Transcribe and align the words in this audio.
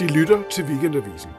De 0.00 0.06
lytter 0.06 0.42
til 0.50 0.64
Weekendavisen. 0.64 1.30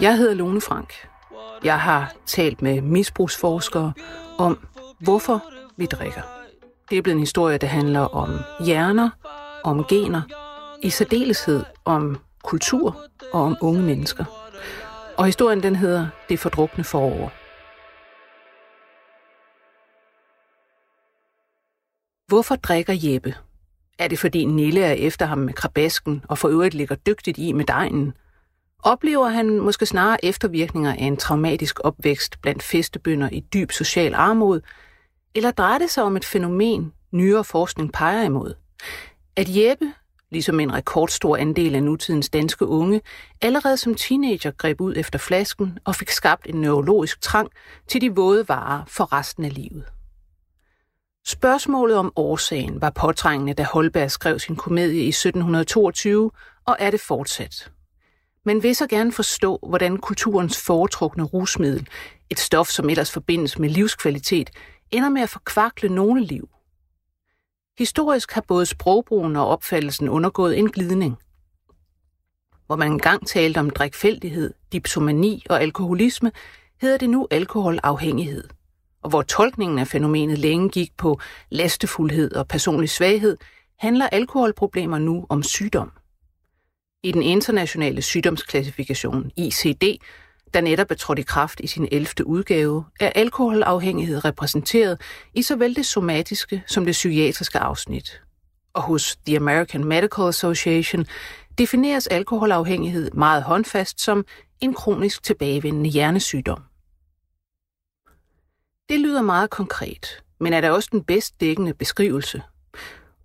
Jeg 0.00 0.16
hedder 0.16 0.34
Lone 0.34 0.60
Frank. 0.60 1.08
Jeg 1.64 1.80
har 1.80 2.14
talt 2.26 2.62
med 2.62 2.80
misbrugsforskere 2.80 3.92
om, 4.38 4.58
hvorfor 5.00 5.44
vi 5.76 5.86
drikker. 5.86 6.22
Det 6.90 6.98
er 6.98 7.02
blevet 7.02 7.14
en 7.14 7.20
historie, 7.20 7.58
der 7.58 7.66
handler 7.66 8.00
om 8.00 8.38
hjerner, 8.64 9.10
om 9.64 9.84
gener, 9.84 10.22
i 10.82 10.90
særdeleshed 10.90 11.64
om 11.84 12.18
kultur 12.42 12.96
og 13.32 13.42
om 13.42 13.56
unge 13.60 13.82
mennesker. 13.82 14.24
Og 15.18 15.26
historien 15.26 15.62
den 15.62 15.76
hedder 15.76 16.06
Det 16.28 16.38
fordrukne 16.38 16.84
forår. 16.84 17.32
Hvorfor 22.28 22.56
drikker 22.56 22.94
Jeppe? 22.96 23.34
Er 23.98 24.08
det 24.08 24.18
fordi 24.18 24.44
Nille 24.44 24.80
er 24.80 24.92
efter 24.92 25.26
ham 25.26 25.38
med 25.38 25.54
krabasken 25.54 26.24
og 26.28 26.38
for 26.38 26.48
øvrigt 26.48 26.74
ligger 26.74 26.94
dygtigt 26.94 27.38
i 27.38 27.52
med 27.52 27.64
dejen? 27.64 28.14
Oplever 28.82 29.28
han 29.28 29.60
måske 29.60 29.86
snarere 29.86 30.24
eftervirkninger 30.24 30.92
af 30.92 31.04
en 31.04 31.16
traumatisk 31.16 31.80
opvækst 31.84 32.40
blandt 32.42 32.62
festebønder 32.62 33.28
i 33.32 33.40
dyb 33.40 33.72
social 33.72 34.14
armod, 34.14 34.60
eller 35.34 35.50
drejer 35.50 35.78
det 35.78 35.90
sig 35.90 36.04
om 36.04 36.16
et 36.16 36.24
fænomen, 36.24 36.92
nyere 37.12 37.44
forskning 37.44 37.92
peger 37.92 38.22
imod? 38.22 38.54
At 39.36 39.46
Jeppe, 39.48 39.92
ligesom 40.30 40.60
en 40.60 40.74
rekordstor 40.74 41.36
andel 41.36 41.74
af 41.74 41.82
nutidens 41.82 42.28
danske 42.28 42.66
unge, 42.66 43.00
allerede 43.42 43.76
som 43.76 43.94
teenager 43.94 44.50
greb 44.50 44.80
ud 44.80 44.94
efter 44.96 45.18
flasken 45.18 45.78
og 45.84 45.94
fik 45.94 46.10
skabt 46.10 46.46
en 46.46 46.60
neurologisk 46.60 47.20
trang 47.20 47.50
til 47.88 48.00
de 48.00 48.14
våde 48.14 48.48
varer 48.48 48.84
for 48.88 49.12
resten 49.12 49.44
af 49.44 49.54
livet. 49.54 49.84
Spørgsmålet 51.26 51.96
om 51.96 52.12
årsagen 52.16 52.80
var 52.80 52.90
påtrængende, 52.90 53.54
da 53.54 53.62
Holberg 53.62 54.10
skrev 54.10 54.38
sin 54.38 54.56
komedie 54.56 55.02
i 55.02 55.08
1722, 55.08 56.30
og 56.66 56.76
er 56.78 56.90
det 56.90 57.00
fortsat 57.00 57.70
men 58.46 58.62
vil 58.62 58.76
så 58.76 58.86
gerne 58.86 59.12
forstå, 59.12 59.58
hvordan 59.68 59.96
kulturens 59.96 60.60
foretrukne 60.60 61.24
rusmiddel, 61.24 61.88
et 62.30 62.38
stof, 62.38 62.68
som 62.68 62.90
ellers 62.90 63.12
forbindes 63.12 63.58
med 63.58 63.68
livskvalitet, 63.68 64.50
ender 64.90 65.08
med 65.08 65.22
at 65.22 65.28
forkvakle 65.28 65.88
nogle 65.88 66.24
liv. 66.24 66.48
Historisk 67.78 68.32
har 68.32 68.44
både 68.48 68.66
sprogbrugen 68.66 69.36
og 69.36 69.46
opfattelsen 69.46 70.08
undergået 70.08 70.58
en 70.58 70.70
glidning. 70.70 71.16
Hvor 72.66 72.76
man 72.76 72.92
engang 72.92 73.26
talte 73.26 73.58
om 73.58 73.70
drikfældighed, 73.70 74.54
dipsomani 74.72 75.44
og 75.50 75.62
alkoholisme, 75.62 76.32
hedder 76.80 76.96
det 76.96 77.10
nu 77.10 77.26
alkoholafhængighed. 77.30 78.48
Og 79.02 79.10
hvor 79.10 79.22
tolkningen 79.22 79.78
af 79.78 79.88
fænomenet 79.88 80.38
længe 80.38 80.68
gik 80.68 80.96
på 80.96 81.20
lastefuldhed 81.50 82.32
og 82.32 82.48
personlig 82.48 82.90
svaghed, 82.90 83.36
handler 83.78 84.08
alkoholproblemer 84.08 84.98
nu 84.98 85.26
om 85.28 85.42
sygdom 85.42 85.92
i 87.02 87.12
den 87.12 87.22
internationale 87.22 88.02
sygdomsklassifikation 88.02 89.30
ICD, 89.36 89.82
der 90.54 90.60
netop 90.60 90.90
er 90.90 90.94
trådt 90.94 91.18
i 91.18 91.22
kraft 91.22 91.60
i 91.60 91.66
sin 91.66 91.88
11. 91.92 92.26
udgave, 92.26 92.84
er 93.00 93.10
alkoholafhængighed 93.14 94.24
repræsenteret 94.24 95.00
i 95.34 95.42
såvel 95.42 95.76
det 95.76 95.86
somatiske 95.86 96.62
som 96.66 96.84
det 96.84 96.92
psykiatriske 96.92 97.58
afsnit. 97.58 98.20
Og 98.74 98.82
hos 98.82 99.16
The 99.26 99.36
American 99.36 99.84
Medical 99.84 100.28
Association 100.28 101.06
defineres 101.58 102.06
alkoholafhængighed 102.06 103.10
meget 103.10 103.42
håndfast 103.42 104.00
som 104.00 104.24
en 104.60 104.74
kronisk 104.74 105.22
tilbagevendende 105.22 105.90
hjernesygdom. 105.90 106.62
Det 108.88 109.00
lyder 109.00 109.22
meget 109.22 109.50
konkret, 109.50 110.22
men 110.40 110.52
er 110.52 110.60
der 110.60 110.70
også 110.70 110.88
den 110.92 111.04
bedst 111.04 111.40
dækkende 111.40 111.74
beskrivelse 111.74 112.42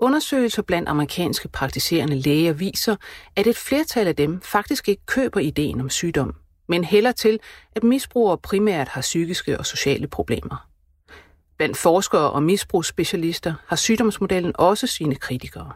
Undersøgelser 0.01 0.62
blandt 0.62 0.89
amerikanske 0.89 1.47
praktiserende 1.47 2.16
læger 2.16 2.53
viser, 2.53 2.95
at 3.35 3.47
et 3.47 3.57
flertal 3.57 4.07
af 4.07 4.16
dem 4.16 4.41
faktisk 4.41 4.89
ikke 4.89 5.06
køber 5.06 5.39
ideen 5.39 5.81
om 5.81 5.89
sygdom, 5.89 6.35
men 6.67 6.84
hælder 6.84 7.12
til, 7.12 7.39
at 7.75 7.84
misbrugere 7.84 8.38
primært 8.38 8.88
har 8.88 9.01
psykiske 9.01 9.57
og 9.57 9.66
sociale 9.66 10.07
problemer. 10.07 10.67
Blandt 11.57 11.78
forskere 11.78 12.31
og 12.31 12.44
misbrugsspecialister 12.44 13.53
har 13.67 13.75
sygdomsmodellen 13.75 14.51
også 14.56 14.88
sine 14.88 15.16
kritikere. 15.16 15.72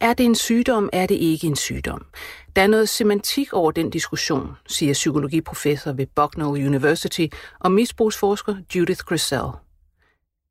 Er 0.00 0.14
det 0.14 0.26
en 0.26 0.34
sygdom, 0.34 0.90
er 0.92 1.06
det 1.06 1.14
ikke 1.14 1.46
en 1.46 1.56
sygdom? 1.56 2.06
Der 2.56 2.62
er 2.62 2.66
noget 2.66 2.88
semantik 2.88 3.52
over 3.52 3.70
den 3.70 3.90
diskussion, 3.90 4.56
siger 4.66 4.92
psykologiprofessor 4.92 5.92
ved 5.92 6.06
Bucknell 6.06 6.66
University 6.66 7.26
og 7.58 7.72
misbrugsforsker 7.72 8.56
Judith 8.74 9.00
Grisell. 9.04 9.50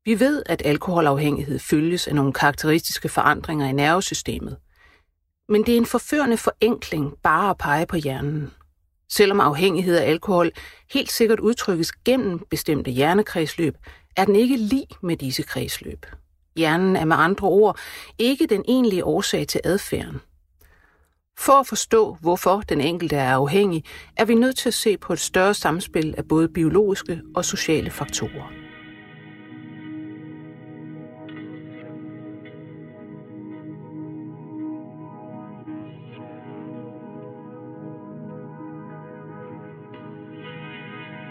Vi 0.04 0.20
ved, 0.20 0.42
at 0.46 0.62
alkoholafhængighed 0.64 1.58
følges 1.58 2.08
af 2.08 2.14
nogle 2.14 2.32
karakteristiske 2.32 3.08
forandringer 3.08 3.66
i 3.66 3.72
nervesystemet. 3.72 4.56
Men 5.48 5.66
det 5.66 5.74
er 5.74 5.78
en 5.78 5.86
forførende 5.86 6.36
forenkling 6.36 7.14
bare 7.22 7.50
at 7.50 7.58
pege 7.58 7.86
på 7.86 7.96
hjernen. 7.96 8.50
Selvom 9.08 9.40
afhængighed 9.40 9.96
af 9.96 10.10
alkohol 10.10 10.50
helt 10.92 11.12
sikkert 11.12 11.40
udtrykkes 11.40 11.92
gennem 11.92 12.38
bestemte 12.50 12.90
hjernekredsløb, 12.90 13.74
er 14.16 14.24
den 14.24 14.36
ikke 14.36 14.56
lig 14.56 14.86
med 15.02 15.16
disse 15.16 15.42
kredsløb. 15.42 16.06
Hjernen 16.56 16.96
er 16.96 17.04
med 17.04 17.16
andre 17.18 17.48
ord 17.48 17.78
ikke 18.18 18.46
den 18.46 18.64
egentlige 18.68 19.04
årsag 19.04 19.46
til 19.48 19.60
adfærden. 19.64 20.20
For 21.38 21.52
at 21.52 21.66
forstå, 21.66 22.16
hvorfor 22.20 22.60
den 22.60 22.80
enkelte 22.80 23.16
er 23.16 23.34
afhængig, 23.34 23.84
er 24.16 24.24
vi 24.24 24.34
nødt 24.34 24.56
til 24.56 24.68
at 24.68 24.74
se 24.74 24.96
på 24.98 25.12
et 25.12 25.20
større 25.20 25.54
samspil 25.54 26.14
af 26.18 26.28
både 26.28 26.48
biologiske 26.48 27.20
og 27.34 27.44
sociale 27.44 27.90
faktorer. 27.90 28.59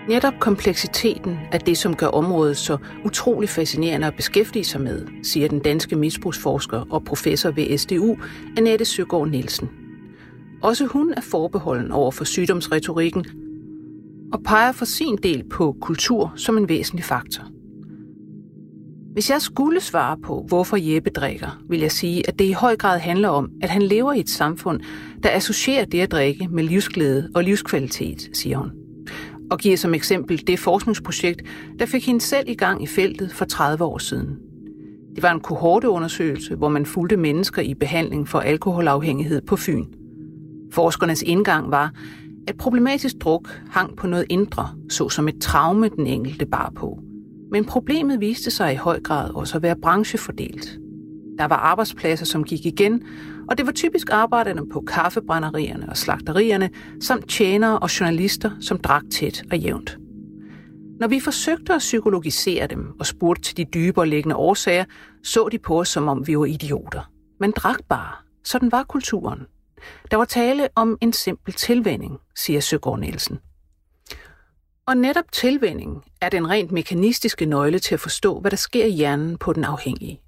Netop 0.09 0.34
kompleksiteten 0.40 1.38
er 1.52 1.58
det, 1.58 1.78
som 1.78 1.96
gør 1.96 2.08
området 2.08 2.58
så 2.58 2.78
utrolig 3.06 3.50
fascinerende 3.50 4.08
at 4.08 4.16
beskæftige 4.16 4.66
sig 4.66 4.81
med, 4.81 5.08
siger 5.24 5.47
den 5.47 5.59
danske 5.59 5.96
misbrugsforsker 5.96 6.86
og 6.90 7.03
professor 7.03 7.52
ved 7.52 7.78
SDU, 7.78 8.18
Annette 8.58 8.86
Søgaard 8.86 9.28
Nielsen. 9.28 9.70
Også 10.64 10.86
hun 10.86 11.14
er 11.18 11.22
forbeholden 11.22 11.92
over 11.92 12.12
for 12.12 12.24
sygdomsretorikken 12.24 13.25
og 14.34 14.44
peger 14.44 14.72
for 14.72 14.86
sin 14.86 15.18
del 15.24 15.44
på 15.50 15.75
kultur 15.81 16.34
som 16.36 16.58
en 16.58 16.70
væsentlig 16.70 17.03
faktor. 17.06 17.44
Hvis 19.14 19.30
jeg 19.30 19.41
skulle 19.41 19.81
svare 19.81 20.18
på, 20.18 20.46
hvorfor 20.47 20.78
Jeppe 20.78 21.09
drikker, 21.09 21.62
vil 21.70 21.80
jeg 21.80 21.91
sige, 21.91 22.28
at 22.28 22.40
det 22.40 22.46
i 22.46 22.52
høj 22.52 22.76
grad 22.76 23.00
handler 23.00 23.30
om, 23.30 23.50
at 23.62 23.70
han 23.70 23.81
lever 23.81 24.14
i 24.14 24.20
et 24.20 24.30
samfund, 24.30 24.81
der 25.24 25.30
associerer 25.31 25.86
det 25.86 26.02
at 26.02 26.12
drikke 26.12 26.47
med 26.47 26.64
livsglæde 26.64 27.30
og 27.36 27.44
livskvalitet, 27.44 28.30
siger 28.34 28.58
hun 28.58 28.78
og 29.52 29.60
giver 29.60 29.78
som 29.78 29.94
eksempel 29.94 30.48
det 30.48 30.60
forskningsprojekt, 30.60 31.42
der 31.80 31.86
fik 31.86 32.06
hende 32.06 32.22
selv 32.22 32.50
i 32.50 32.54
gang 32.54 32.84
i 32.84 32.88
feltet 32.88 33.32
for 33.32 33.46
30 33.46 33.84
år 33.84 33.98
siden. 33.98 34.38
Det 35.16 35.24
var 35.24 35.32
en 35.32 35.40
kohorteundersøgelse, 35.40 36.56
hvor 36.56 36.70
man 36.70 36.86
fulgte 36.86 37.18
mennesker 37.18 37.62
i 37.62 37.74
behandling 37.74 38.28
for 38.28 38.40
alkoholafhængighed 38.40 39.42
på 39.42 39.56
Fyn. 39.56 39.86
Forskernes 40.72 41.22
indgang 41.22 41.72
var, 41.72 41.94
at 42.48 42.58
problematisk 42.58 43.16
druk 43.22 43.62
hang 43.70 43.97
på 43.97 44.08
noget 44.08 44.26
indre, 44.29 44.70
såsom 44.90 45.28
et 45.28 45.41
traume, 45.41 45.90
den 45.90 46.08
enkelte 46.08 46.46
bar 46.46 46.72
på. 46.76 47.00
Men 47.52 47.66
problemet 47.66 48.20
viste 48.20 48.52
sig 48.52 48.73
i 48.73 48.76
høj 48.76 49.00
grad 49.02 49.35
også 49.35 49.58
at 49.58 49.64
være 49.64 49.76
branchefordelt. 49.82 50.79
Der 51.40 51.46
var 51.46 51.56
arbejdspladser, 51.56 52.26
som 52.26 52.44
gik 52.44 52.66
igen, 52.66 53.03
og 53.50 53.58
det 53.58 53.66
var 53.66 53.72
typisk 53.72 54.08
arbejderne 54.12 54.70
på 54.70 54.82
kaffebrænderierne 54.82 55.90
og 55.90 55.97
slagterierne, 55.97 56.70
samt 57.02 57.30
tjenere 57.30 57.80
og 57.80 58.00
journalister, 58.00 58.52
som 58.62 58.78
drak 58.78 59.03
tæt 59.12 59.44
og 59.52 59.58
jævnt. 59.58 59.97
Når 61.00 61.08
vi 61.08 61.20
forsøgte 61.20 61.74
at 61.74 61.80
psykologisere 61.80 62.68
dem 62.68 63.00
og 63.00 63.06
spurgte 63.06 63.41
til 63.41 63.58
de 63.58 63.66
dybere 63.74 64.08
liggende 64.08 64.36
årsager, 64.36 64.86
så 65.24 65.50
de 65.52 65.59
på 65.59 65.80
os, 65.80 65.90
som 65.90 66.08
om 66.08 66.28
vi 66.28 66.38
var 66.38 66.46
idioter. 66.46 67.12
Men 67.40 67.52
drak 67.52 67.80
bare. 67.90 68.16
Sådan 68.44 68.72
var 68.72 68.84
kulturen. 68.84 69.40
Der 70.12 70.18
var 70.18 70.26
tale 70.26 70.68
om 70.76 70.97
en 71.02 71.14
simpel 71.14 71.53
tilvænding, 71.53 72.18
siger 72.35 72.59
Søgaard 72.59 73.00
Nielsen. 73.00 73.40
Og 74.88 74.97
netop 74.97 75.32
tilvænding 75.32 76.03
er 76.22 76.30
den 76.30 76.50
rent 76.50 76.72
mekanistiske 76.72 77.46
nøgle 77.46 77.80
til 77.80 77.94
at 77.94 78.00
forstå, 78.00 78.40
hvad 78.40 78.52
der 78.52 78.58
sker 78.58 78.85
i 78.85 78.92
hjernen 78.92 79.38
på 79.38 79.53
den 79.53 79.64
afhængige. 79.64 80.22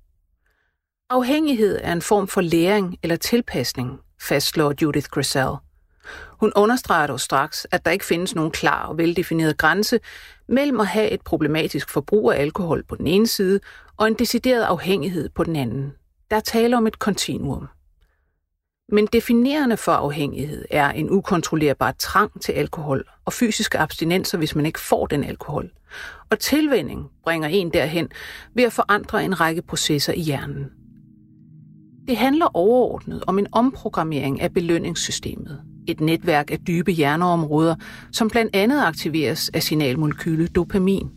Afhængighed 1.14 1.80
er 1.84 1.94
en 1.94 2.02
form 2.02 2.28
for 2.28 2.42
læring 2.42 2.98
eller 3.04 3.16
tilpasning, 3.16 4.00
fastslår 4.22 4.74
Judith 4.82 5.08
Grisell. 5.10 5.56
Hun 6.40 6.52
understreger 6.56 7.08
dog 7.08 7.20
straks, 7.20 7.68
at 7.72 7.86
der 7.86 7.92
ikke 7.92 8.06
findes 8.06 8.36
nogen 8.36 8.52
klar 8.52 8.86
og 8.86 8.98
veldefineret 8.98 9.58
grænse 9.58 10.00
mellem 10.48 10.80
at 10.80 10.88
have 10.88 11.10
et 11.10 11.22
problematisk 11.22 11.90
forbrug 11.90 12.32
af 12.32 12.42
alkohol 12.42 12.84
på 12.84 12.96
den 12.96 13.08
ene 13.08 13.28
side 13.28 13.60
og 13.98 14.08
en 14.08 14.14
decideret 14.14 14.64
afhængighed 14.64 15.30
på 15.30 15.44
den 15.44 15.56
anden. 15.56 15.94
Der 16.30 16.36
er 16.36 16.42
tale 16.42 16.78
om 16.78 16.88
et 16.88 17.00
kontinuum. 17.00 17.68
Men 18.90 19.08
definerende 19.14 19.78
for 19.78 19.92
afhængighed 19.92 20.66
er 20.70 20.90
en 20.90 21.10
ukontrollerbar 21.10 21.92
trang 21.92 22.42
til 22.42 22.52
alkohol 22.52 23.04
og 23.26 23.34
fysiske 23.34 23.78
abstinenser, 23.78 24.38
hvis 24.38 24.56
man 24.56 24.66
ikke 24.66 24.80
får 24.80 25.06
den 25.06 25.24
alkohol. 25.24 25.72
Og 26.30 26.40
tilvænding 26.40 27.10
bringer 27.24 27.48
en 27.48 27.74
derhen 27.74 28.10
ved 28.54 28.64
at 28.64 28.74
forandre 28.74 29.24
en 29.24 29.40
række 29.40 29.62
processer 29.62 30.14
i 30.14 30.22
hjernen. 30.22 30.81
Det 32.12 32.18
handler 32.18 32.56
overordnet 32.58 33.24
om 33.28 33.40
en 33.40 33.48
omprogrammering 33.52 34.42
af 34.42 34.54
belønningssystemet. 34.54 35.62
Et 35.88 36.02
netværk 36.02 36.52
af 36.52 36.60
dybe 36.68 36.92
hjerneområder, 36.92 37.76
som 38.12 38.30
blandt 38.30 38.56
andet 38.56 38.82
aktiveres 38.82 39.50
af 39.54 39.64
signalmolekylet 39.64 40.56
dopamin. 40.56 41.10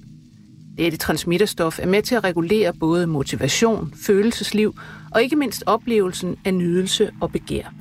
Dette 0.78 0.98
transmitterstof 0.98 1.78
er 1.78 1.86
med 1.86 2.02
til 2.02 2.14
at 2.14 2.24
regulere 2.24 2.72
både 2.72 3.06
motivation, 3.06 3.92
følelsesliv 4.06 4.74
og 5.10 5.22
ikke 5.22 5.36
mindst 5.36 5.62
oplevelsen 5.66 6.36
af 6.44 6.54
nydelse 6.54 7.10
og 7.20 7.32
begær. 7.32 7.74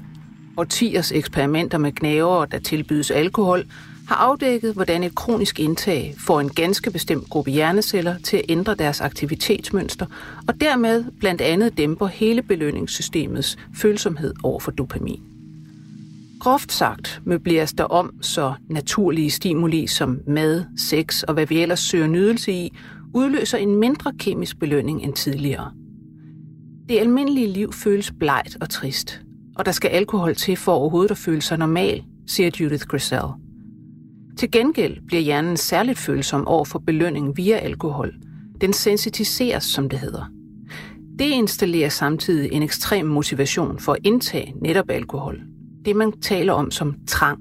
Årtiers 0.57 1.11
eksperimenter 1.11 1.77
med 1.77 1.91
knæver, 1.91 2.45
der 2.45 2.59
tilbydes 2.59 3.11
alkohol, 3.11 3.65
har 4.07 4.15
afdækket, 4.15 4.73
hvordan 4.73 5.03
et 5.03 5.15
kronisk 5.15 5.59
indtag 5.59 6.15
får 6.17 6.39
en 6.39 6.49
ganske 6.49 6.91
bestemt 6.91 7.29
gruppe 7.29 7.51
hjerneceller 7.51 8.17
til 8.17 8.37
at 8.37 8.45
ændre 8.49 8.75
deres 8.75 9.01
aktivitetsmønster, 9.01 10.05
og 10.47 10.61
dermed 10.61 11.05
blandt 11.19 11.41
andet 11.41 11.77
dæmper 11.77 12.07
hele 12.07 12.41
belønningssystemets 12.41 13.57
følsomhed 13.75 14.33
over 14.43 14.59
for 14.59 14.71
dopamin. 14.71 15.21
Groft 16.39 16.71
sagt 16.71 17.21
møbleres 17.25 17.73
der 17.73 17.83
om, 17.83 18.13
så 18.21 18.53
naturlige 18.69 19.31
stimuli 19.31 19.87
som 19.87 20.19
mad, 20.27 20.65
sex 20.77 21.23
og 21.23 21.33
hvad 21.33 21.45
vi 21.45 21.61
ellers 21.61 21.79
søger 21.79 22.07
nydelse 22.07 22.51
i, 22.51 22.73
udløser 23.13 23.57
en 23.57 23.75
mindre 23.75 24.13
kemisk 24.19 24.59
belønning 24.59 25.03
end 25.03 25.13
tidligere. 25.13 25.71
Det 26.89 26.99
almindelige 26.99 27.47
liv 27.47 27.73
føles 27.73 28.11
blegt 28.19 28.57
og 28.61 28.69
trist, 28.69 29.21
og 29.55 29.65
der 29.65 29.71
skal 29.71 29.89
alkohol 29.89 30.35
til 30.35 30.57
for 30.57 30.71
overhovedet 30.71 31.11
at 31.11 31.17
føle 31.17 31.41
sig 31.41 31.57
normal, 31.57 32.03
siger 32.27 32.49
Judith 32.59 32.85
Grisel. 32.85 33.42
Til 34.37 34.51
gengæld 34.51 34.97
bliver 35.07 35.21
hjernen 35.21 35.57
særligt 35.57 35.99
følsom 35.99 36.47
over 36.47 36.65
for 36.65 36.79
belønning 36.79 37.37
via 37.37 37.57
alkohol. 37.57 38.13
Den 38.61 38.73
sensitiseres, 38.73 39.63
som 39.63 39.89
det 39.89 39.99
hedder. 39.99 40.31
Det 41.19 41.25
installerer 41.25 41.89
samtidig 41.89 42.51
en 42.51 42.63
ekstrem 42.63 43.05
motivation 43.05 43.79
for 43.79 43.93
at 43.93 43.99
indtage 44.03 44.53
netop 44.61 44.89
alkohol. 44.89 45.41
Det 45.85 45.95
man 45.95 46.11
taler 46.11 46.53
om 46.53 46.71
som 46.71 46.95
trang. 47.07 47.39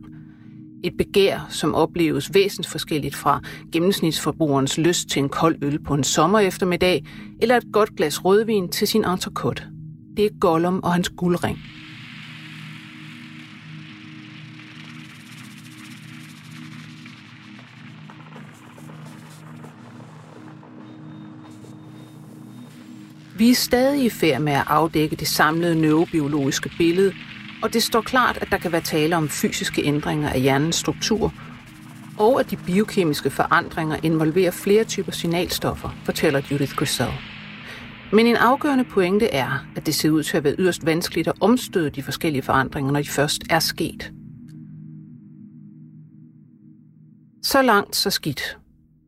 Et 0.85 0.93
begær, 0.99 1.47
som 1.51 1.75
opleves 1.75 2.35
væsensforskelligt 2.35 3.15
fra 3.15 3.41
gennemsnitsforbrugerens 3.73 4.79
lyst 4.79 5.09
til 5.09 5.23
en 5.23 5.29
kold 5.29 5.57
øl 5.63 5.83
på 5.83 5.95
en 5.95 6.05
sommer 6.05 6.39
eftermiddag, 6.39 7.05
eller 7.43 7.57
et 7.57 7.73
godt 7.73 7.97
glas 7.97 8.25
rødvin 8.25 8.69
til 8.69 8.89
sin 8.89 9.05
entrecote. 9.05 9.63
Det 10.17 10.25
er 10.25 10.31
Gollum 10.41 10.81
og 10.83 10.93
hans 10.93 11.09
guldring. 11.09 11.59
Vi 23.43 23.51
er 23.51 23.55
stadig 23.55 24.05
i 24.05 24.11
færd 24.11 24.41
med 24.41 24.53
at 24.53 24.65
afdække 24.67 25.17
det 25.17 25.29
samlede 25.29 25.81
neurobiologiske 25.81 26.71
billede, 26.79 27.13
og 27.63 27.73
det 27.73 27.83
står 27.83 28.01
klart, 28.01 28.39
at 28.41 28.49
der 28.51 28.59
kan 28.59 28.73
være 28.73 28.81
tale 28.81 29.17
om 29.17 29.29
fysiske 29.29 29.83
ændringer 29.85 30.29
af 30.29 30.41
hjernens 30.41 30.77
struktur, 30.77 31.35
og 32.19 32.41
at 32.41 32.51
de 32.51 32.57
biokemiske 32.57 33.31
forandringer 33.31 33.97
involverer 34.03 34.51
flere 34.51 34.85
typer 34.85 35.13
signalstoffer, 35.13 35.97
fortæller 36.05 36.41
Judith 36.51 36.75
Grisel. 36.75 37.13
Men 38.13 38.27
en 38.27 38.37
afgørende 38.37 38.85
pointe 38.85 39.27
er, 39.27 39.67
at 39.77 39.87
det 39.87 39.95
ser 39.95 40.11
ud 40.11 40.23
til 40.23 40.37
at 40.37 40.45
være 40.45 40.57
yderst 40.59 40.87
vanskeligt 40.87 41.29
at 41.29 41.35
omstøde 41.41 41.91
de 41.91 42.03
forskellige 42.03 42.43
forandringer, 42.43 42.93
når 42.93 43.03
de 43.03 43.09
først 43.09 43.43
er 43.51 43.59
sket. 43.59 44.13
Så 47.43 47.63
langt, 47.63 47.97
så 47.97 48.11
skidt. 48.11 48.59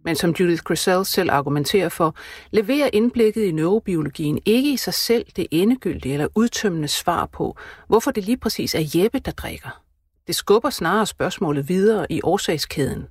Men 0.04 0.16
som 0.16 0.30
Judith 0.40 0.62
Grisel 0.62 1.04
selv 1.04 1.30
argumenterer 1.30 1.88
for, 1.88 2.14
leverer 2.50 2.90
indblikket 2.92 3.42
i 3.42 3.50
neurobiologien 3.50 4.40
ikke 4.46 4.72
i 4.72 4.76
sig 4.76 4.94
selv 4.94 5.26
det 5.36 5.46
endegyldige 5.50 6.12
eller 6.12 6.28
udtømmende 6.34 6.88
svar 6.88 7.26
på, 7.26 7.56
hvorfor 7.86 8.10
det 8.10 8.24
lige 8.24 8.36
præcis 8.36 8.74
er 8.74 8.90
Jeppe, 8.94 9.18
der 9.18 9.30
drikker. 9.30 9.80
Det 10.26 10.34
skubber 10.34 10.70
snarere 10.70 11.06
spørgsmålet 11.06 11.68
videre 11.68 12.12
i 12.12 12.20
årsagskæden. 12.22 13.06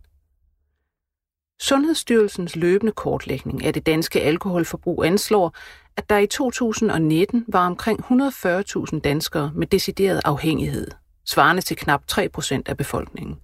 Sundhedsstyrelsens 1.62 2.56
løbende 2.56 2.92
kortlægning 2.92 3.66
af 3.66 3.74
det 3.74 3.86
danske 3.86 4.22
alkoholforbrug 4.22 5.06
anslår, 5.06 5.56
at 5.98 6.10
der 6.10 6.18
i 6.18 6.28
2019 6.28 7.46
var 7.48 7.66
omkring 7.66 8.00
140.000 8.00 9.00
danskere 9.00 9.51
med 9.56 9.68
decideret 9.68 10.22
afhængighed, 10.25 10.88
svarende 11.25 11.62
til 11.62 11.78
knap 11.78 12.07
3 12.07 12.30
procent 12.30 12.68
af 12.68 12.78
befolkningen. 12.78 13.39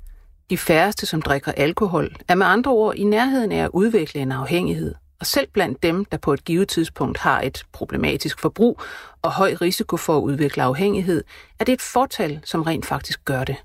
De 0.50 0.58
færreste, 0.58 1.06
som 1.06 1.22
drikker 1.22 1.52
alkohol, 1.52 2.16
er 2.28 2.36
med 2.36 2.46
andre 2.46 2.72
ord 2.72 2.96
i 2.96 3.04
nærheden 3.04 3.52
af 3.52 3.64
at 3.64 3.70
udvikle 3.74 4.22
en 4.22 4.32
afhængighed. 4.32 4.96
Og 5.20 5.26
selv 5.26 5.48
blandt 5.54 5.84
dem, 5.84 6.06
der 6.06 6.18
på 6.18 6.34
et 6.34 6.46
givet 6.46 6.68
tidspunkt 6.68 7.18
har 7.18 7.42
et 7.42 7.64
problematisk 7.72 8.40
forbrug 8.40 8.82
og 9.22 9.32
høj 9.32 9.56
risiko 9.62 9.98
for 9.98 10.18
at 10.18 10.22
udvikle 10.22 10.64
afhængighed, 10.64 11.24
er 11.60 11.64
det 11.64 11.74
et 11.74 11.82
fortal, 11.82 12.40
som 12.44 12.62
rent 12.62 12.86
faktisk 12.86 13.26
gør 13.26 13.44
det. 13.44 13.56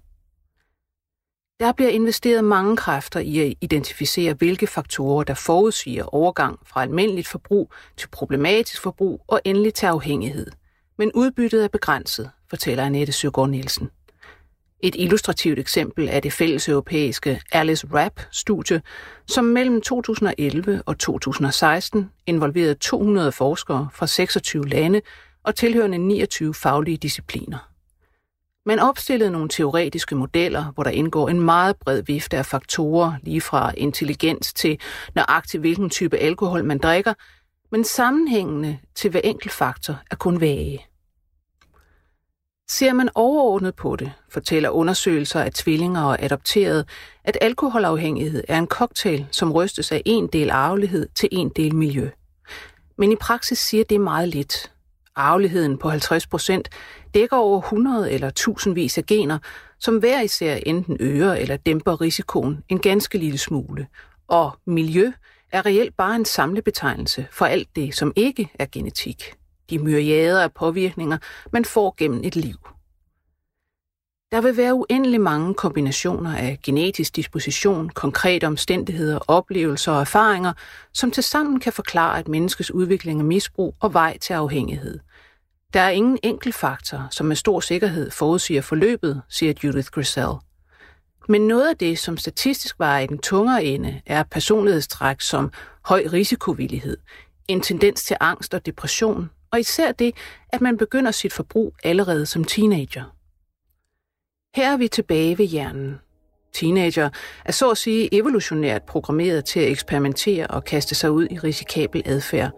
Der 1.61 1.73
bliver 1.73 1.91
investeret 1.91 2.45
mange 2.45 2.77
kræfter 2.77 3.21
i 3.21 3.39
at 3.39 3.55
identificere, 3.61 4.35
hvilke 4.35 4.67
faktorer, 4.67 5.25
der 5.25 5.35
forudsiger 5.35 6.15
overgang 6.15 6.59
fra 6.67 6.83
almindeligt 6.83 7.29
forbrug 7.29 7.73
til 7.97 8.09
problematisk 8.09 8.83
forbrug 8.83 9.25
og 9.29 9.41
endelig 9.45 9.75
til 9.75 9.87
afhængighed. 9.87 10.47
Men 10.99 11.13
udbyttet 11.15 11.65
er 11.65 11.69
begrænset, 11.69 12.31
fortæller 12.51 12.85
Annette 12.85 13.13
Søgaard 13.13 13.51
Nielsen. 13.51 13.91
Et 14.81 14.95
illustrativt 14.99 15.59
eksempel 15.59 16.09
er 16.13 16.21
det 16.21 16.33
fælles 16.33 16.69
europæiske 16.69 17.41
Alice 17.53 17.87
Rap-studie, 17.95 18.83
som 19.27 19.45
mellem 19.45 19.81
2011 19.81 20.83
og 20.87 20.99
2016 20.99 22.11
involverede 22.27 22.75
200 22.75 23.33
forskere 23.33 23.89
fra 23.93 24.07
26 24.07 24.69
lande 24.69 25.01
og 25.43 25.55
tilhørende 25.55 25.99
29 25.99 26.55
faglige 26.55 26.97
discipliner. 26.97 27.71
Man 28.67 28.79
opstillede 28.79 29.31
nogle 29.31 29.49
teoretiske 29.49 30.15
modeller, 30.15 30.73
hvor 30.75 30.83
der 30.83 30.91
indgår 30.91 31.29
en 31.29 31.41
meget 31.41 31.77
bred 31.77 32.03
vifte 32.03 32.37
af 32.37 32.47
faktorer, 32.47 33.13
lige 33.23 33.41
fra 33.41 33.73
intelligens 33.77 34.53
til 34.53 34.81
nøjagtigt 35.15 35.61
hvilken 35.61 35.91
type 35.91 36.17
alkohol 36.17 36.65
man 36.65 36.79
drikker, 36.79 37.15
men 37.73 37.85
sammenhængende 37.85 38.79
til 38.95 39.11
hver 39.11 39.21
enkelt 39.25 39.53
faktor 39.53 40.01
er 40.11 40.17
kun 40.17 40.41
vage. 40.41 40.87
Ser 42.69 42.93
man 42.93 43.09
overordnet 43.15 43.75
på 43.75 43.97
det, 43.97 44.13
fortæller 44.31 44.71
undersøgelser 44.71 45.41
af 45.41 45.53
tvillinger 45.53 46.03
og 46.03 46.23
adopterede, 46.23 46.85
at 47.25 47.39
alkoholafhængighed 47.41 48.45
er 48.49 48.59
en 48.59 48.67
cocktail, 48.67 49.27
som 49.31 49.53
rystes 49.53 49.93
af 49.93 50.03
en 50.05 50.27
del 50.27 50.51
arvelighed 50.51 51.09
til 51.15 51.29
en 51.33 51.49
del 51.49 51.75
miljø. 51.75 52.11
Men 52.99 53.13
i 53.13 53.17
praksis 53.17 53.59
siger 53.59 53.85
det 53.85 54.01
meget 54.01 54.29
lidt. 54.29 54.73
Arveligheden 55.17 55.79
på 55.79 55.89
50 55.91 56.27
procent 56.27 56.69
dækker 57.15 57.37
over 57.37 57.61
100 57.61 58.13
eller 58.13 58.31
tusindvis 58.31 58.99
af 58.99 59.07
gener, 59.07 59.39
som 59.79 59.99
hver 59.99 60.21
især 60.21 60.55
enten 60.55 60.97
øger 61.01 61.35
eller 61.35 61.57
dæmper 61.57 62.01
risikoen 62.01 62.63
en 62.69 62.79
ganske 62.79 63.19
lille 63.19 63.39
smule. 63.39 63.87
Og 64.29 64.53
miljø 64.67 65.13
er 65.53 65.67
reelt 65.67 65.97
bare 65.97 66.17
en 66.17 66.25
samlebetegnelse 66.25 67.27
for 67.31 67.45
alt 67.45 67.69
det, 67.77 67.95
som 67.95 68.13
ikke 68.17 68.51
er 68.59 68.67
genetik 68.73 69.35
de 69.71 69.79
myriader 69.79 70.43
af 70.43 70.53
påvirkninger, 70.53 71.19
man 71.53 71.65
får 71.65 71.95
gennem 71.99 72.21
et 72.25 72.37
liv. 72.37 72.57
Der 74.33 74.41
vil 74.41 74.57
være 74.57 74.75
uendelig 74.75 75.21
mange 75.21 75.55
kombinationer 75.55 76.37
af 76.37 76.59
genetisk 76.63 77.17
disposition, 77.17 77.89
konkrete 77.89 78.47
omstændigheder, 78.47 79.19
oplevelser 79.19 79.93
og 79.93 80.01
erfaringer, 80.01 80.53
som 80.93 81.11
tilsammen 81.11 81.61
kan 81.61 81.73
forklare 81.73 82.21
et 82.21 82.29
menneskes 82.29 82.71
udvikling 82.71 83.21
af 83.21 83.25
misbrug 83.25 83.75
og 83.81 83.95
vej 83.95 84.19
til 84.19 84.33
afhængighed. 84.33 85.01
Der 85.75 85.81
er 85.81 85.91
ingen 85.91 86.19
enkelt 86.23 86.55
faktor, 86.55 87.09
som 87.11 87.27
med 87.27 87.37
stor 87.37 87.61
sikkerhed 87.61 88.11
forudsiger 88.11 88.63
forløbet, 88.63 89.23
siger 89.29 89.53
Judith 89.65 89.89
Grisel. 89.89 90.33
Men 91.29 91.47
noget 91.47 91.69
af 91.69 91.77
det, 91.77 91.99
som 91.99 92.17
statistisk 92.17 92.79
var 92.79 92.99
i 92.99 93.07
den 93.07 93.19
tungere 93.19 93.65
ende, 93.65 94.01
er 94.07 94.23
personlighedstræk 94.23 95.21
som 95.21 95.53
høj 95.85 96.05
risikovillighed, 96.13 96.97
en 97.49 97.61
tendens 97.61 98.05
til 98.05 98.17
angst 98.21 98.55
og 98.55 98.67
depression, 98.67 99.31
og 99.55 99.61
især 99.61 99.93
det, 99.93 100.15
at 100.49 100.61
man 100.61 100.77
begynder 100.77 101.11
sit 101.11 101.33
forbrug 101.33 101.75
allerede 101.85 102.27
som 102.27 102.45
teenager. 102.45 103.15
Her 104.55 104.73
er 104.73 104.77
vi 104.77 104.89
tilbage 104.89 105.39
ved 105.39 105.47
hjernen. 105.47 106.01
Teenager 106.55 107.11
er 107.45 107.53
så 107.53 107.71
at 107.71 107.79
sige 107.79 108.15
evolutionært 108.15 108.83
programmeret 108.83 109.45
til 109.45 109.61
at 109.61 109.71
eksperimentere 109.71 110.47
og 110.47 110.65
kaste 110.65 110.95
sig 110.95 111.11
ud 111.11 111.27
i 111.31 111.39
risikabel 111.39 112.03
adfærd. 112.05 112.51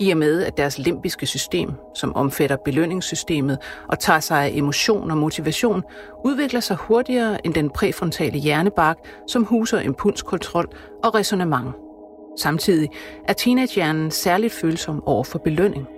i 0.00 0.10
og 0.10 0.16
med 0.16 0.42
at 0.42 0.56
deres 0.56 0.78
limbiske 0.78 1.26
system, 1.26 1.70
som 1.94 2.16
omfatter 2.16 2.56
belønningssystemet 2.64 3.58
og 3.88 3.98
tager 3.98 4.20
sig 4.20 4.44
af 4.44 4.50
emotion 4.54 5.10
og 5.10 5.16
motivation, 5.16 5.82
udvikler 6.24 6.60
sig 6.60 6.76
hurtigere 6.76 7.46
end 7.46 7.54
den 7.54 7.70
præfrontale 7.70 8.38
hjernebark, 8.38 8.96
som 9.28 9.44
huser 9.44 9.80
impulskontrol 9.80 10.68
og 11.04 11.14
resonemang. 11.14 11.72
Samtidig 12.38 12.88
er 13.28 13.32
teenagehjernen 13.32 14.10
særligt 14.10 14.52
følsom 14.52 15.04
over 15.06 15.24
for 15.24 15.38
belønning. 15.38 15.88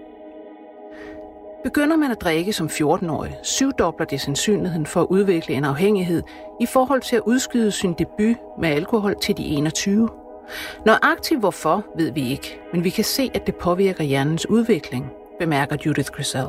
Begynder 1.67 1.97
man 1.97 2.11
at 2.11 2.21
drikke 2.21 2.53
som 2.53 2.67
14-årig, 2.67 3.39
syvdobler 3.43 4.07
det 4.07 4.21
sandsynligheden 4.21 4.87
for 4.87 5.01
at 5.01 5.07
udvikle 5.11 5.55
en 5.55 5.65
afhængighed 5.65 6.23
i 6.61 6.67
forhold 6.67 7.03
til 7.03 7.17
at 7.17 7.23
udskyde 7.27 7.71
sin 7.71 7.93
debut 7.93 8.37
med 8.59 8.69
alkohol 8.69 9.15
til 9.21 9.37
de 9.37 9.45
21. 9.45 10.09
Nøjagtigt 10.85 11.41
hvorfor, 11.41 11.85
ved 11.97 12.13
vi 12.13 12.31
ikke, 12.31 12.61
men 12.73 12.85
vi 12.85 12.91
kan 12.91 13.05
se, 13.05 13.31
at 13.35 13.47
det 13.47 13.55
påvirker 13.55 14.05
hjernens 14.05 14.51
udvikling, 14.51 15.11
bemærker 15.39 15.77
Judith 15.87 16.11
Grisel. 16.11 16.47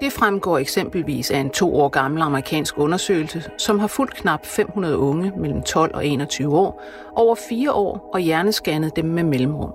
Det 0.00 0.12
fremgår 0.12 0.58
eksempelvis 0.58 1.30
af 1.30 1.38
en 1.38 1.50
to 1.50 1.76
år 1.76 1.88
gammel 1.88 2.22
amerikansk 2.22 2.78
undersøgelse, 2.78 3.42
som 3.58 3.78
har 3.78 3.86
fulgt 3.86 4.14
knap 4.14 4.46
500 4.46 4.96
unge 4.96 5.32
mellem 5.36 5.62
12 5.62 5.94
og 5.94 6.06
21 6.06 6.56
år 6.56 6.82
over 7.16 7.34
fire 7.34 7.72
år 7.72 8.10
og 8.12 8.20
hjerneskannet 8.20 8.96
dem 8.96 9.04
med 9.04 9.22
mellemrum. 9.24 9.72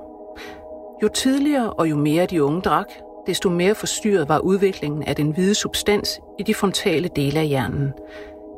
Jo 1.04 1.08
tidligere 1.08 1.74
og 1.74 1.90
jo 1.90 1.96
mere 1.96 2.26
de 2.26 2.44
unge 2.44 2.62
drak, 2.62 2.88
desto 3.28 3.50
mere 3.50 3.76
forstyrret 3.76 4.30
var 4.30 4.40
udviklingen 4.40 5.04
af 5.04 5.16
den 5.16 5.32
hvide 5.32 5.56
substans 5.56 6.20
i 6.40 6.44
de 6.44 6.54
frontale 6.54 7.10
dele 7.16 7.40
af 7.40 7.48
hjernen, 7.48 7.94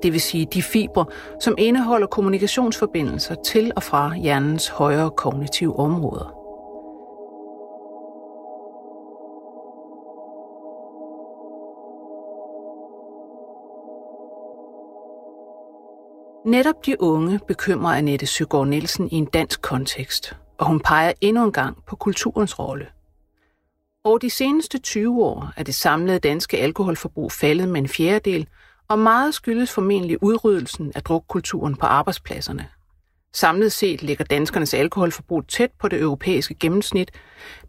det 0.04 0.14
vil 0.14 0.22
sige 0.22 0.46
de 0.46 0.62
fibre, 0.62 1.06
som 1.40 1.56
indeholder 1.58 2.08
kommunikationsforbindelser 2.08 3.36
til 3.36 3.72
og 3.76 3.84
fra 3.84 4.16
hjernens 4.16 4.68
højere 4.68 5.12
kognitive 5.12 5.80
områder. 5.80 6.46
Netop 16.46 16.86
de 16.86 17.02
unge 17.02 17.40
bekymrer 17.48 17.94
Annette 17.94 18.26
Søgaard 18.26 18.68
Nielsen 18.68 19.10
i 19.12 19.16
en 19.16 19.26
dansk 19.26 19.62
kontekst, 19.62 20.38
og 20.58 20.66
hun 20.66 20.80
peger 20.80 21.12
endnu 21.22 21.44
en 21.44 21.52
gang 21.52 21.78
på 21.88 21.96
kulturens 21.96 22.60
rolle. 22.60 22.95
Over 24.06 24.18
de 24.18 24.30
seneste 24.30 24.80
20 24.80 25.24
år 25.24 25.54
er 25.58 25.64
det 25.64 25.76
samlede 25.76 26.20
danske 26.20 26.58
alkoholforbrug 26.58 27.32
faldet 27.32 27.70
med 27.70 27.82
en 27.82 27.88
fjerdedel, 27.88 28.48
og 28.88 29.00
meget 29.00 29.34
skyldes 29.34 29.72
formentlig 29.72 30.24
udryddelsen 30.24 30.92
af 30.96 31.04
drukkulturen 31.04 31.76
på 31.76 31.86
arbejdspladserne. 31.86 32.70
Samlet 33.34 33.72
set 33.72 34.04
ligger 34.04 34.26
danskernes 34.26 34.74
alkoholforbrug 34.74 35.48
tæt 35.48 35.72
på 35.80 35.88
det 35.88 36.00
europæiske 36.02 36.56
gennemsnit, 36.56 37.12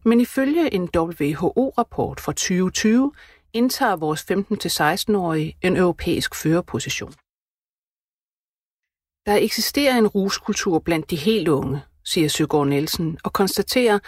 men 0.05 0.21
ifølge 0.21 0.75
en 0.75 0.89
WHO-rapport 0.97 2.21
fra 2.21 2.33
2020 2.33 3.13
indtager 3.53 3.97
vores 3.97 4.27
15-16-årige 4.31 5.57
en 5.63 5.77
europæisk 5.77 6.35
førerposition. 6.35 7.13
Der 9.27 9.37
eksisterer 9.45 9.99
en 9.99 10.07
ruskultur 10.07 10.79
blandt 10.79 11.11
de 11.11 11.17
helt 11.17 11.49
unge, 11.49 11.83
siger 12.07 12.29
Søgaard 12.29 12.67
Nielsen, 12.67 13.19
og 13.25 13.33
konstaterer, 13.33 13.99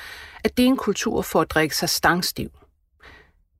at 0.44 0.56
det 0.56 0.62
er 0.62 0.66
en 0.66 0.76
kultur 0.76 1.22
for 1.22 1.40
at 1.40 1.50
drikke 1.50 1.76
sig 1.76 1.88
stangstiv. 1.88 2.50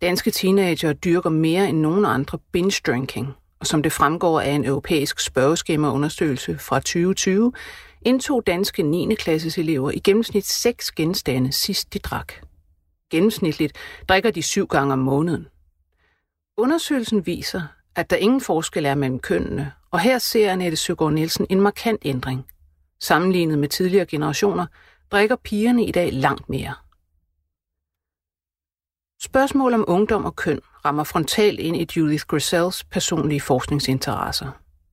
Danske 0.02 0.30
teenager 0.30 0.92
dyrker 0.92 1.30
mere 1.30 1.68
end 1.68 1.78
nogen 1.78 2.04
andre 2.04 2.38
binge 2.52 2.80
drinking, 2.86 3.28
og 3.60 3.66
som 3.66 3.82
det 3.82 3.92
fremgår 3.92 4.40
af 4.40 4.50
en 4.50 4.64
europæisk 4.64 5.20
spørgeskemaundersøgelse 5.20 6.58
fra 6.58 6.78
2020, 6.78 7.52
indtog 8.02 8.46
danske 8.46 8.82
9. 8.82 9.14
klasses 9.14 9.58
elever 9.58 9.90
i 9.90 9.98
gennemsnit 9.98 10.46
6 10.46 10.92
genstande 10.92 11.52
sidst 11.52 11.94
de 11.94 11.98
drak. 11.98 12.32
Gennemsnitligt 13.10 13.72
drikker 14.08 14.30
de 14.30 14.42
syv 14.42 14.66
gange 14.66 14.92
om 14.92 14.98
måneden. 14.98 15.46
Undersøgelsen 16.56 17.26
viser, 17.26 17.62
at 17.96 18.10
der 18.10 18.16
ingen 18.16 18.40
forskel 18.40 18.84
er 18.84 18.94
mellem 18.94 19.18
kønnene, 19.18 19.72
og 19.90 20.00
her 20.00 20.18
ser 20.18 20.52
Annette 20.52 20.76
Søgaard 20.76 21.12
Nielsen 21.12 21.46
en 21.50 21.60
markant 21.60 22.02
ændring. 22.04 22.46
Sammenlignet 23.00 23.58
med 23.58 23.68
tidligere 23.68 24.06
generationer 24.06 24.66
drikker 25.12 25.36
pigerne 25.36 25.84
i 25.84 25.92
dag 25.92 26.12
langt 26.12 26.48
mere. 26.48 26.74
Spørgsmål 29.20 29.74
om 29.74 29.84
ungdom 29.88 30.24
og 30.24 30.36
køn 30.36 30.60
rammer 30.84 31.04
frontalt 31.04 31.60
ind 31.60 31.76
i 31.76 31.86
Judith 31.96 32.24
Grisels 32.24 32.84
personlige 32.84 33.40
forskningsinteresser. 33.40 34.50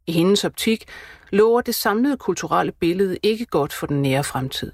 I 0.07 0.11
hendes 0.11 0.45
optik 0.45 0.85
lover 1.31 1.61
det 1.61 1.75
samlede 1.75 2.17
kulturelle 2.17 2.71
billede 2.71 3.17
ikke 3.23 3.45
godt 3.45 3.73
for 3.73 3.87
den 3.87 4.01
nære 4.01 4.23
fremtid. 4.23 4.71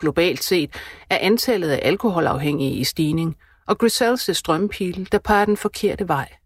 Globalt 0.00 0.44
set 0.44 0.74
er 1.10 1.18
antallet 1.20 1.70
af 1.70 1.80
alkoholafhængige 1.82 2.74
i 2.74 2.84
stigning, 2.84 3.36
og 3.66 3.78
Grisels 3.78 4.28
er 4.28 4.32
strømpil, 4.32 5.08
der 5.12 5.18
peger 5.18 5.44
den 5.44 5.56
forkerte 5.56 6.08
vej. 6.08 6.39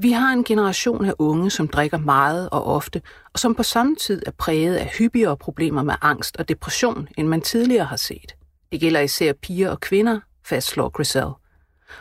Vi 0.00 0.12
har 0.12 0.32
en 0.32 0.44
generation 0.44 1.04
af 1.04 1.14
unge, 1.18 1.50
som 1.50 1.68
drikker 1.68 1.98
meget 1.98 2.50
og 2.50 2.66
ofte, 2.66 3.02
og 3.32 3.38
som 3.38 3.54
på 3.54 3.62
samme 3.62 3.96
tid 3.96 4.22
er 4.26 4.30
præget 4.30 4.76
af 4.76 4.86
hyppigere 4.98 5.36
problemer 5.36 5.82
med 5.82 5.94
angst 6.02 6.36
og 6.36 6.48
depression, 6.48 7.08
end 7.16 7.28
man 7.28 7.40
tidligere 7.40 7.84
har 7.84 7.96
set. 7.96 8.36
Det 8.72 8.80
gælder 8.80 9.00
især 9.00 9.32
piger 9.32 9.70
og 9.70 9.80
kvinder, 9.80 10.20
fastslår 10.44 10.88
Grisel, 10.88 11.30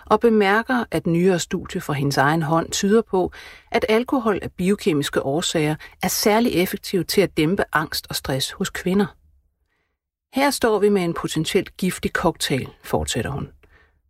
og 0.05 0.19
bemærker, 0.19 0.85
at 0.91 1.07
nyere 1.07 1.39
studie 1.39 1.81
fra 1.81 1.93
hendes 1.93 2.17
egen 2.17 2.41
hånd 2.41 2.71
tyder 2.71 3.01
på, 3.01 3.31
at 3.71 3.85
alkohol 3.89 4.39
af 4.41 4.51
biokemiske 4.51 5.21
årsager 5.21 5.75
er 6.03 6.07
særlig 6.07 6.51
effektiv 6.53 7.05
til 7.05 7.21
at 7.21 7.37
dæmpe 7.37 7.63
angst 7.73 8.07
og 8.09 8.15
stress 8.15 8.51
hos 8.51 8.69
kvinder. 8.69 9.05
Her 10.33 10.49
står 10.49 10.79
vi 10.79 10.89
med 10.89 11.03
en 11.03 11.13
potentielt 11.13 11.77
giftig 11.77 12.11
cocktail, 12.11 12.69
fortsætter 12.83 13.31
hun. 13.31 13.49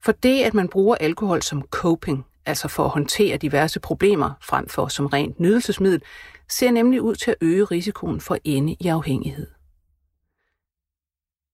For 0.04 0.12
det, 0.12 0.44
at 0.44 0.54
man 0.54 0.68
bruger 0.68 0.96
alkohol 0.96 1.42
som 1.42 1.62
coping, 1.62 2.26
altså 2.48 2.68
for 2.68 2.84
at 2.84 2.90
håndtere 2.90 3.38
diverse 3.38 3.80
problemer 3.80 4.32
frem 4.42 4.68
for 4.68 4.88
som 4.88 5.06
rent 5.06 5.40
nydelsesmiddel, 5.40 6.02
ser 6.50 6.72
nemlig 6.72 7.02
ud 7.02 7.16
til 7.16 7.32
at 7.32 7.38
øge 7.42 7.66
risikoen 7.66 8.22
for 8.22 8.36
at 8.36 8.42
ende 8.44 8.76
i 8.80 8.88
afhængighed. 8.88 9.48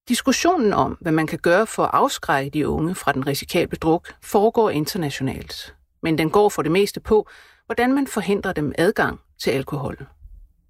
Diskussionen 0.08 0.74
om, 0.74 0.98
hvad 1.02 1.12
man 1.12 1.28
kan 1.28 1.40
gøre 1.40 1.68
for 1.68 1.84
at 1.84 1.90
afskrække 1.94 2.50
de 2.50 2.68
unge 2.68 2.96
fra 2.96 3.12
den 3.12 3.28
risikable 3.28 3.78
druk, 3.78 4.14
foregår 4.22 4.70
internationalt. 4.70 5.76
Men 6.02 6.18
den 6.18 6.30
går 6.30 6.50
for 6.50 6.62
det 6.62 6.72
meste 6.72 7.00
på, 7.00 7.28
hvordan 7.66 7.94
man 7.94 8.08
forhindrer 8.08 8.54
dem 8.54 8.74
adgang 8.78 9.20
til 9.40 9.52
alkohol. 9.52 10.08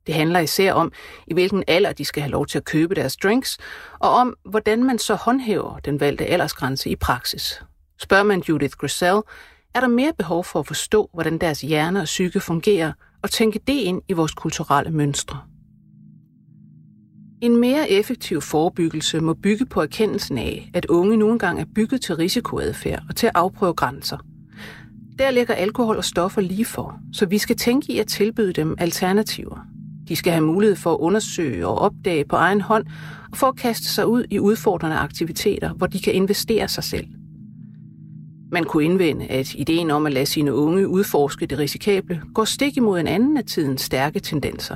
Det 0.08 0.16
handler 0.16 0.40
især 0.40 0.74
om, 0.74 0.92
i 1.28 1.34
hvilken 1.34 1.64
alder 1.68 1.94
de 1.94 2.06
skal 2.06 2.24
have 2.24 2.32
lov 2.32 2.46
til 2.46 2.58
at 2.58 2.66
købe 2.66 2.96
deres 2.96 3.18
drinks, 3.18 3.58
og 4.00 4.10
om, 4.10 4.36
hvordan 4.46 4.84
man 4.84 5.00
så 5.00 5.16
håndhæver 5.16 5.80
den 5.80 6.00
valgte 6.00 6.26
aldersgrænse 6.26 6.90
i 6.90 6.96
praksis. 6.96 7.62
Spørger 7.98 8.24
man 8.24 8.44
Judith 8.50 8.78
Grisel, 8.78 9.22
er 9.76 9.80
der 9.80 9.88
mere 9.88 10.14
behov 10.18 10.44
for 10.44 10.60
at 10.60 10.68
forstå, 10.68 11.10
hvordan 11.14 11.38
deres 11.38 11.62
hjerne 11.62 12.00
og 12.00 12.06
psyke 12.06 12.40
fungerer, 12.40 12.92
og 13.22 13.32
tænke 13.32 13.60
det 13.68 13.74
ind 13.74 14.02
i 14.10 14.14
vores 14.14 14.32
kulturelle 14.32 14.92
mønstre. 14.92 15.40
En 17.42 17.58
mere 17.58 17.92
effektiv 17.92 18.42
forebyggelse 18.42 19.20
må 19.20 19.34
bygge 19.34 19.66
på 19.66 19.82
erkendelsen 19.82 20.38
af, 20.38 20.72
at 20.74 20.86
unge 20.86 21.18
nogle 21.18 21.40
gange 21.40 21.62
er 21.62 21.66
bygget 21.76 22.02
til 22.02 22.16
risikoadfærd 22.16 23.04
og 23.10 23.16
til 23.16 23.28
at 23.28 23.32
afprøve 23.36 23.74
grænser. 23.74 24.18
Der 25.20 25.32
ligger 25.32 25.54
alkohol 25.54 25.98
og 25.98 26.04
stoffer 26.04 26.42
lige 26.42 26.66
for, 26.66 27.00
så 27.14 27.26
vi 27.26 27.38
skal 27.38 27.56
tænke 27.56 27.92
i 27.94 28.00
at 28.00 28.08
tilbyde 28.08 28.54
dem 28.54 28.76
alternativer. 28.80 29.68
De 30.08 30.16
skal 30.16 30.34
have 30.34 30.46
mulighed 30.46 30.76
for 30.76 30.94
at 30.94 31.00
undersøge 31.00 31.68
og 31.68 31.78
opdage 31.78 32.26
på 32.26 32.36
egen 32.36 32.62
hånd, 32.62 32.86
og 33.32 33.38
for 33.38 33.48
at 33.48 33.56
kaste 33.56 33.86
sig 33.86 34.08
ud 34.08 34.26
i 34.30 34.40
udfordrende 34.40 34.98
aktiviteter, 34.98 35.74
hvor 35.74 35.88
de 35.88 36.00
kan 36.00 36.14
investere 36.14 36.68
sig 36.68 36.84
selv. 36.84 37.08
Man 38.54 38.64
kunne 38.64 38.84
indvende, 38.84 39.26
at 39.26 39.54
ideen 39.54 39.92
om 39.92 40.06
at 40.06 40.14
lade 40.14 40.26
sine 40.26 40.54
unge 40.54 40.88
udforske 40.88 41.46
det 41.46 41.60
risikable 41.60 42.22
går 42.34 42.46
stik 42.46 42.78
imod 42.78 43.00
en 43.00 43.08
anden 43.08 43.38
af 43.38 43.46
tidens 43.46 43.82
stærke 43.82 44.20
tendenser, 44.20 44.76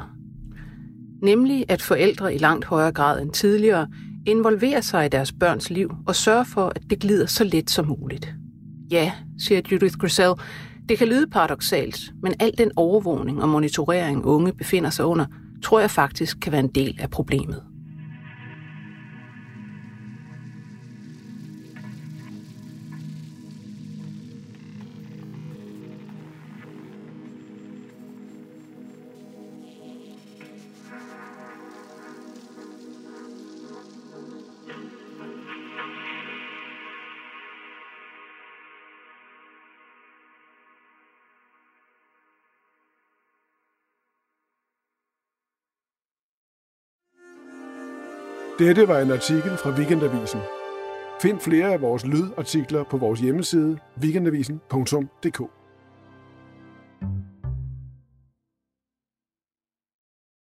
Nemlig 1.22 1.66
at 1.68 1.82
forældre 1.82 2.36
i 2.36 2.38
langt 2.38 2.66
højere 2.66 2.92
grad 2.92 3.22
end 3.22 3.32
tidligere 3.32 3.88
involverer 4.26 4.82
sig 4.82 5.06
i 5.06 5.10
deres 5.10 5.32
børns 5.32 5.70
liv 5.70 5.92
og 6.08 6.16
sørger 6.16 6.44
for, 6.44 6.72
at 6.76 6.82
det 6.90 7.00
glider 7.00 7.26
så 7.26 7.44
let 7.44 7.70
som 7.70 7.88
muligt. 7.88 8.34
Ja, 8.92 9.12
siger 9.40 9.62
Judith 9.72 9.98
Grisel, 9.98 10.34
det 10.90 10.98
kan 10.98 11.08
lyde 11.08 11.28
paradoxalt, 11.28 12.00
men 12.24 12.34
al 12.40 12.52
den 12.58 12.72
overvågning 12.76 13.42
og 13.42 13.50
monitorering 13.50 14.26
unge 14.26 14.54
befinder 14.54 14.90
sig 14.90 15.06
under, 15.06 15.26
tror 15.64 15.80
jeg 15.80 15.92
faktisk 15.92 16.40
kan 16.40 16.52
være 16.52 16.62
en 16.62 16.68
del 16.76 16.98
af 17.00 17.10
problemet. 17.10 17.64
Dette 48.60 48.88
var 48.88 49.00
en 49.00 49.12
artikel 49.12 49.58
fra 49.58 49.70
Weekendavisen. 49.70 50.40
Find 51.22 51.40
flere 51.40 51.74
af 51.74 51.82
vores 51.82 52.06
lydartikler 52.06 52.84
på 52.84 52.98
vores 52.98 53.20
hjemmeside 53.20 53.78
weekendavisen.dk. 54.02 55.57